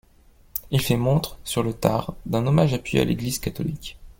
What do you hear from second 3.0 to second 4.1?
à l'église catholique.